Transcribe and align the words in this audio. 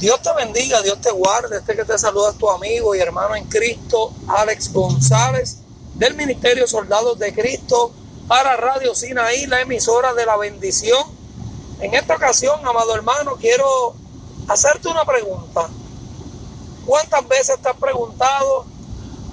Dios 0.00 0.22
te 0.22 0.32
bendiga, 0.32 0.80
Dios 0.80 0.98
te 1.02 1.10
guarde. 1.10 1.58
Este 1.58 1.76
que 1.76 1.84
te 1.84 1.98
saluda 1.98 2.30
es 2.30 2.38
tu 2.38 2.48
amigo 2.48 2.94
y 2.94 3.00
hermano 3.00 3.36
en 3.36 3.44
Cristo, 3.44 4.14
Alex 4.28 4.72
González, 4.72 5.58
del 5.94 6.14
Ministerio 6.14 6.66
Soldados 6.66 7.18
de 7.18 7.34
Cristo 7.34 7.92
para 8.26 8.56
Radio 8.56 8.94
Sinaí, 8.94 9.46
la 9.46 9.60
emisora 9.60 10.14
de 10.14 10.24
la 10.24 10.38
bendición. 10.38 11.04
En 11.80 11.92
esta 11.92 12.16
ocasión, 12.16 12.66
amado 12.66 12.94
hermano, 12.94 13.36
quiero 13.36 13.94
hacerte 14.48 14.88
una 14.88 15.04
pregunta. 15.04 15.68
¿Cuántas 16.86 17.28
veces 17.28 17.60
te 17.60 17.68
has 17.68 17.76
preguntado 17.76 18.64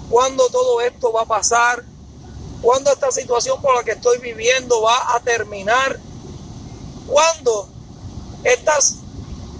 cuándo 0.09 0.49
todo 0.49 0.81
esto 0.81 1.13
va 1.13 1.21
a 1.21 1.27
pasar? 1.27 1.81
¿Cuándo 2.61 2.91
esta 2.91 3.09
situación 3.11 3.61
por 3.61 3.73
la 3.73 3.85
que 3.85 3.91
estoy 3.91 4.17
viviendo 4.17 4.81
va 4.81 5.15
a 5.15 5.21
terminar? 5.21 5.97
¿Cuándo 7.07 7.69
estas 8.43 8.97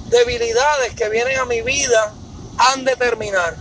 debilidades 0.10 0.94
que 0.96 1.10
vienen 1.10 1.40
a 1.40 1.46
mi 1.46 1.62
vida 1.62 2.14
han 2.58 2.86
de 2.86 2.96
terminar? 2.96 3.58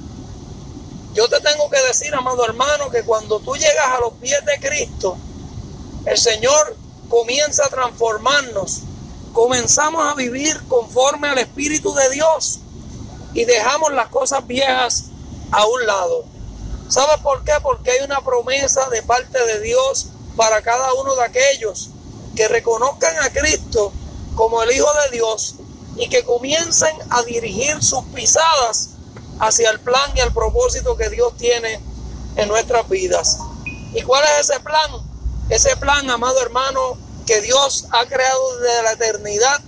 Yo 1.15 1.29
te 1.29 1.41
tengo 1.41 1.71
que 1.71 1.81
decir, 1.83 2.15
amado 2.15 2.45
hermano, 2.45 2.91
que 2.91 3.03
cuando 3.03 3.41
tú 3.41 3.55
llegas 3.57 3.89
a 3.89 4.01
los 4.01 4.13
pies 4.15 4.45
de 4.45 4.61
Cristo, 4.61 5.17
el 6.05 6.19
Señor 6.19 6.77
comienza 7.09 7.65
a 7.65 7.71
transformarnos. 7.71 8.81
Comenzamos 9.33 10.07
a 10.07 10.15
vivir 10.15 10.61
conforme 10.69 11.29
al 11.29 11.39
Espíritu 11.39 11.95
de 11.95 12.11
Dios 12.11 12.59
y 13.35 13.45
dejamos 13.45 13.93
las 13.93 14.09
cosas 14.09 14.47
viejas 14.47 15.05
a 15.53 15.67
un 15.67 15.87
lado. 15.87 16.25
¿Sabes 16.89 17.19
por 17.23 17.45
qué? 17.45 17.53
Porque 17.63 17.93
hay 17.93 18.05
una 18.05 18.21
promesa 18.21 18.89
de 18.91 19.03
parte 19.03 19.45
de 19.45 19.61
Dios 19.61 20.09
para 20.37 20.63
cada 20.63 20.93
uno 20.95 21.15
de 21.17 21.25
aquellos 21.25 21.91
que 22.37 22.47
reconozcan 22.49 23.17
a 23.23 23.31
Cristo 23.31 23.93
como 24.35 24.63
el 24.63 24.71
Hijo 24.73 24.89
de 25.03 25.17
Dios 25.17 25.57
y 25.97 26.09
que 26.09 26.25
comiencen 26.25 26.97
a 27.11 27.23
dirigir 27.23 27.83
sus 27.83 28.05
pisadas 28.15 28.91
hacia 29.41 29.71
el 29.71 29.81
plan 29.81 30.11
y 30.15 30.21
el 30.21 30.33
propósito 30.33 30.97
que 30.97 31.11
Dios 31.11 31.37
tiene 31.37 31.81
en 32.37 32.49
nuestras 32.49 32.89
vidas. 32.89 33.39
¿Y 33.95 34.03
cuál 34.03 34.25
es 34.25 34.51
ese 34.51 34.61
plan? 34.61 34.91
Ese 35.49 35.77
plan, 35.77 36.09
amado 36.11 36.41
hermano, 36.43 36.99
que 37.27 37.41
Dios 37.41 37.87
ha 37.91 38.07
creado 38.07 38.59
desde 38.59 38.83
la 38.83 38.93
eternidad, 38.93 39.61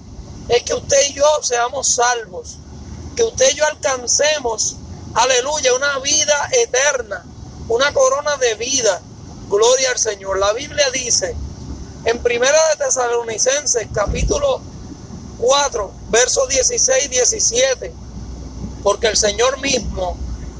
es 0.48 0.62
que 0.62 0.74
usted 0.74 1.08
y 1.10 1.14
yo 1.14 1.26
seamos 1.42 1.88
salvos 1.88 2.58
que 3.18 3.24
usted 3.24 3.50
y 3.50 3.56
yo 3.56 3.66
alcancemos, 3.66 4.76
aleluya, 5.12 5.74
una 5.74 5.98
vida 5.98 6.50
eterna, 6.52 7.24
una 7.68 7.92
corona 7.92 8.36
de 8.36 8.54
vida. 8.54 9.02
Gloria 9.48 9.90
al 9.90 9.98
Señor. 9.98 10.38
La 10.38 10.52
Biblia 10.52 10.88
dice 10.92 11.34
en 12.04 12.22
Primera 12.22 12.56
de 12.68 12.84
Tesalonicenses, 12.84 13.88
capítulo 13.92 14.60
4, 15.38 15.90
versos 16.10 16.48
16 16.48 17.04
y 17.04 17.08
17, 17.08 17.94
porque 18.82 19.06
el 19.08 19.16
Señor 19.16 19.60
mismo, 19.60 20.16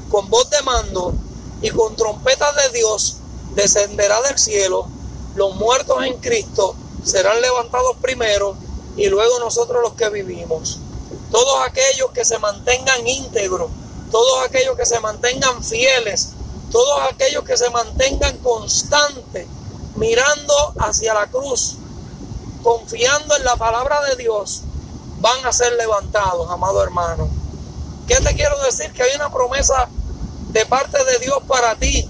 con 0.09 0.29
voz 0.29 0.49
de 0.49 0.61
mando 0.61 1.13
y 1.61 1.69
con 1.69 1.95
trompetas 1.95 2.55
de 2.55 2.77
Dios, 2.77 3.17
descenderá 3.55 4.21
del 4.21 4.37
cielo, 4.37 4.87
los 5.35 5.55
muertos 5.55 6.03
en 6.03 6.17
Cristo 6.19 6.75
serán 7.03 7.41
levantados 7.41 7.97
primero 8.01 8.55
y 8.95 9.07
luego 9.07 9.39
nosotros 9.39 9.81
los 9.81 9.93
que 9.93 10.09
vivimos. 10.09 10.79
Todos 11.31 11.61
aquellos 11.65 12.11
que 12.11 12.25
se 12.25 12.39
mantengan 12.39 13.07
íntegros, 13.07 13.69
todos 14.11 14.43
aquellos 14.45 14.75
que 14.75 14.85
se 14.85 14.99
mantengan 14.99 15.63
fieles, 15.63 16.29
todos 16.71 17.01
aquellos 17.11 17.43
que 17.43 17.57
se 17.57 17.69
mantengan 17.69 18.37
constantes, 18.39 19.47
mirando 19.95 20.53
hacia 20.79 21.13
la 21.13 21.27
cruz, 21.27 21.75
confiando 22.63 23.35
en 23.35 23.43
la 23.43 23.55
palabra 23.55 24.01
de 24.03 24.15
Dios, 24.15 24.61
van 25.19 25.45
a 25.45 25.53
ser 25.53 25.73
levantados, 25.73 26.49
amado 26.49 26.83
hermano. 26.83 27.29
¿Qué 28.07 28.15
te 28.15 28.33
quiero 28.35 28.59
decir? 28.63 28.91
Que 28.93 29.03
hay 29.03 29.15
una 29.15 29.31
promesa 29.31 29.87
de 30.49 30.65
parte 30.65 31.03
de 31.03 31.19
Dios 31.19 31.39
para 31.47 31.75
ti, 31.75 32.09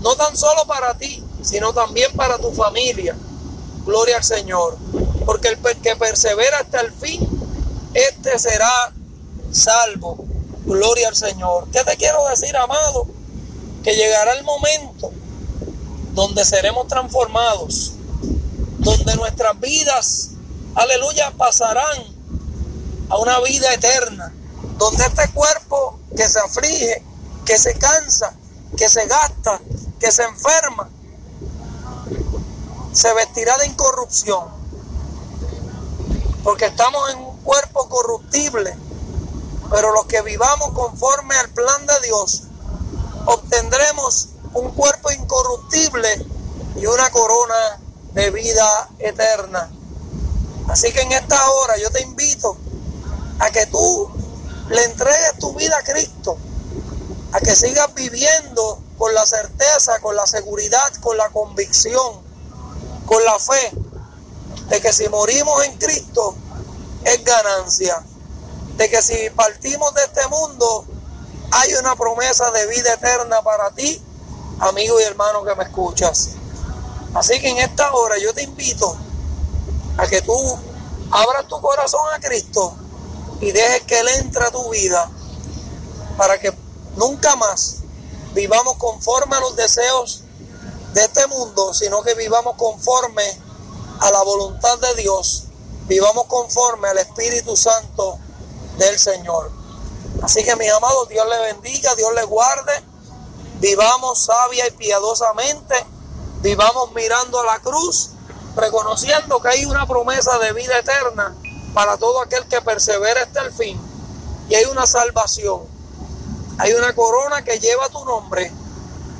no 0.00 0.14
tan 0.14 0.36
solo 0.36 0.66
para 0.66 0.96
ti, 0.96 1.22
sino 1.42 1.72
también 1.72 2.12
para 2.14 2.38
tu 2.38 2.52
familia. 2.52 3.16
Gloria 3.84 4.18
al 4.18 4.24
Señor. 4.24 4.76
Porque 5.24 5.48
el 5.48 5.58
que 5.58 5.96
persevera 5.96 6.58
hasta 6.60 6.80
el 6.80 6.92
fin 6.92 7.26
este 7.94 8.38
será 8.38 8.92
salvo. 9.50 10.18
Gloria 10.64 11.08
al 11.08 11.16
Señor. 11.16 11.68
¿Qué 11.72 11.82
te 11.84 11.96
quiero 11.96 12.28
decir, 12.28 12.56
amado? 12.56 13.06
Que 13.82 13.94
llegará 13.94 14.34
el 14.34 14.44
momento 14.44 15.10
donde 16.12 16.44
seremos 16.44 16.88
transformados, 16.88 17.92
donde 18.78 19.14
nuestras 19.16 19.58
vidas, 19.60 20.30
aleluya, 20.74 21.30
pasarán 21.36 22.15
a 23.08 23.18
una 23.18 23.40
vida 23.40 23.72
eterna, 23.72 24.32
donde 24.78 25.04
este 25.04 25.28
cuerpo 25.32 25.98
que 26.16 26.28
se 26.28 26.38
aflige, 26.40 27.02
que 27.44 27.58
se 27.58 27.78
cansa, 27.78 28.34
que 28.76 28.88
se 28.88 29.06
gasta, 29.06 29.60
que 30.00 30.10
se 30.10 30.24
enferma, 30.24 30.88
se 32.92 33.12
vestirá 33.14 33.56
de 33.58 33.66
incorrupción, 33.66 34.48
porque 36.42 36.66
estamos 36.66 37.10
en 37.10 37.24
cuerpo 37.42 37.88
corruptible, 37.88 38.76
pero 39.70 39.92
los 39.92 40.06
que 40.06 40.22
vivamos 40.22 40.72
conforme 40.72 41.36
al 41.36 41.48
plan 41.50 41.86
de 41.86 42.06
Dios, 42.06 42.42
obtendremos 43.26 44.28
un 44.54 44.70
cuerpo 44.70 45.10
incorruptible 45.10 46.26
y 46.76 46.86
una 46.86 47.10
corona 47.10 47.80
de 48.14 48.30
vida 48.30 48.88
eterna. 48.98 49.70
Así 50.68 50.92
que 50.92 51.02
en 51.02 51.12
esta 51.12 51.50
hora 51.50 51.76
yo 51.78 51.90
te 51.90 52.02
invito 52.02 52.56
a 53.38 53.50
que 53.50 53.66
tú 53.66 54.10
le 54.68 54.84
entregues 54.84 55.38
tu 55.38 55.52
vida 55.54 55.76
a 55.78 55.82
Cristo, 55.82 56.36
a 57.32 57.40
que 57.40 57.54
sigas 57.54 57.92
viviendo 57.94 58.80
con 58.98 59.14
la 59.14 59.26
certeza, 59.26 60.00
con 60.00 60.16
la 60.16 60.26
seguridad, 60.26 60.92
con 61.00 61.16
la 61.16 61.28
convicción, 61.28 62.20
con 63.06 63.24
la 63.24 63.38
fe 63.38 63.72
de 64.68 64.80
que 64.80 64.92
si 64.92 65.08
morimos 65.08 65.64
en 65.64 65.76
Cristo, 65.78 66.34
es 67.04 67.24
ganancia. 67.24 68.02
De 68.76 68.90
que 68.90 69.00
si 69.00 69.30
partimos 69.30 69.94
de 69.94 70.02
este 70.04 70.26
mundo, 70.28 70.84
hay 71.50 71.74
una 71.74 71.94
promesa 71.94 72.50
de 72.50 72.66
vida 72.66 72.92
eterna 72.94 73.42
para 73.42 73.70
ti, 73.70 74.02
amigo 74.58 75.00
y 75.00 75.04
hermano 75.04 75.44
que 75.44 75.54
me 75.54 75.64
escuchas. 75.64 76.30
Así 77.14 77.40
que 77.40 77.48
en 77.48 77.58
esta 77.58 77.92
hora 77.92 78.18
yo 78.18 78.34
te 78.34 78.42
invito 78.42 78.96
a 79.96 80.06
que 80.06 80.20
tú 80.20 80.58
abras 81.10 81.46
tu 81.46 81.60
corazón 81.60 82.02
a 82.12 82.20
Cristo 82.20 82.76
y 83.40 83.52
dejes 83.52 83.82
que 83.82 83.98
Él 84.00 84.08
entre 84.20 84.44
a 84.44 84.50
tu 84.50 84.70
vida 84.70 85.10
para 86.16 86.38
que 86.38 86.52
nunca 86.96 87.36
más 87.36 87.78
vivamos 88.34 88.76
conforme 88.76 89.36
a 89.36 89.40
los 89.40 89.56
deseos 89.56 90.22
de 90.94 91.02
este 91.02 91.26
mundo, 91.26 91.74
sino 91.74 92.02
que 92.02 92.14
vivamos 92.14 92.56
conforme 92.56 93.24
a 94.00 94.10
la 94.10 94.22
voluntad 94.22 94.78
de 94.78 95.02
Dios 95.02 95.46
vivamos 95.86 96.26
conforme 96.26 96.88
al 96.88 96.98
Espíritu 96.98 97.56
Santo 97.56 98.18
del 98.78 98.98
Señor. 98.98 99.50
Así 100.22 100.44
que 100.44 100.56
mis 100.56 100.72
amados, 100.72 101.08
Dios 101.08 101.26
le 101.28 101.52
bendiga, 101.52 101.94
Dios 101.94 102.12
le 102.14 102.24
guarde, 102.24 102.72
vivamos 103.60 104.24
sabia 104.24 104.66
y 104.66 104.70
piadosamente, 104.72 105.74
vivamos 106.40 106.92
mirando 106.92 107.40
a 107.40 107.44
la 107.44 107.58
cruz, 107.60 108.10
reconociendo 108.56 109.40
que 109.40 109.48
hay 109.48 109.64
una 109.66 109.86
promesa 109.86 110.38
de 110.38 110.52
vida 110.52 110.78
eterna 110.78 111.36
para 111.76 111.98
todo 111.98 112.22
aquel 112.22 112.46
que 112.46 112.62
persevera 112.62 113.24
hasta 113.24 113.42
el 113.42 113.52
fin. 113.52 113.78
Y 114.48 114.54
hay 114.54 114.64
una 114.64 114.86
salvación, 114.86 115.60
hay 116.56 116.72
una 116.72 116.94
corona 116.94 117.44
que 117.44 117.58
lleva 117.58 117.90
tu 117.90 118.02
nombre. 118.02 118.50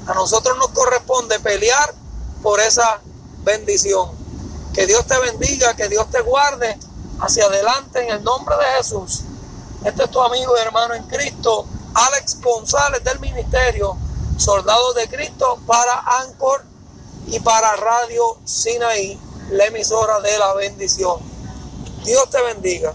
A 0.07 0.15
nosotros 0.15 0.57
nos 0.57 0.69
corresponde 0.69 1.39
pelear 1.41 1.95
por 2.43 2.59
esa 2.61 3.03
bendición. 3.45 4.11
Que 4.73 4.87
Dios 4.87 5.07
te 5.07 5.19
bendiga, 5.19 5.77
que 5.77 5.91
Dios 5.91 6.11
te 6.11 6.23
guarde 6.23 6.79
hacia 7.21 7.45
adelante 7.45 8.03
en 8.03 8.13
el 8.13 8.25
nombre 8.25 8.57
de 8.57 8.79
Jesús. 8.79 9.21
Este 9.85 10.05
es 10.05 10.11
tu 10.11 10.23
amigo 10.23 10.57
y 10.57 10.61
hermano 10.63 10.95
en 10.95 11.03
Cristo, 11.03 11.67
Alex 11.93 12.41
González 12.41 13.05
del 13.05 13.21
Ministerio, 13.21 13.99
Soldado 14.39 14.95
de 14.95 15.07
Cristo 15.09 15.59
para 15.67 15.99
Anchor 16.23 16.65
y 17.27 17.39
para 17.39 17.77
Radio 17.77 18.39
Sinaí, 18.47 19.21
la 19.51 19.67
emisora 19.67 20.21
de 20.21 20.39
la 20.39 20.55
bendición. 20.55 21.36
Dios 22.07 22.31
te 22.31 22.41
bendiga. 22.43 22.95